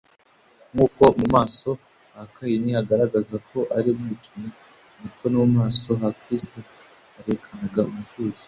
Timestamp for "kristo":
6.21-6.57